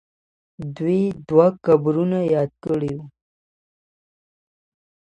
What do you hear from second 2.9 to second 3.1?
وو.